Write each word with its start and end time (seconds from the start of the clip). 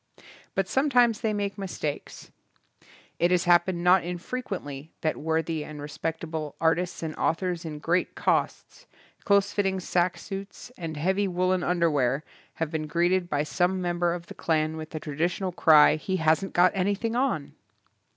But 0.55 0.67
some 0.67 0.89
times 0.89 1.21
they 1.21 1.31
make 1.31 1.59
mistakes. 1.59 2.31
It 3.19 3.29
has 3.29 3.43
hap 3.43 3.67
pened 3.67 3.75
not 3.83 4.03
infrequently 4.03 4.91
that 5.01 5.15
worthy 5.17 5.63
and 5.63 5.79
respectable 5.79 6.55
artists 6.59 7.03
and 7.03 7.15
authors 7.17 7.65
in 7.65 7.77
great 7.77 8.15
coats, 8.15 8.87
close 9.25 9.53
fitting 9.53 9.79
sack 9.79 10.17
suits, 10.17 10.71
and 10.75 10.97
heavy 10.97 11.27
woolen 11.27 11.61
underwear, 11.63 12.23
have 12.55 12.71
been 12.71 12.87
greeted 12.87 13.29
by 13.29 13.43
some 13.43 13.79
member 13.79 14.15
of 14.15 14.25
the 14.25 14.33
clan 14.33 14.75
with 14.75 14.89
the 14.89 14.99
traditional 14.99 15.51
cry, 15.51 15.97
"He 15.97 16.15
hasn't 16.17 16.53
got 16.53 16.73
an3rthing 16.73 17.15
on". 17.15 17.53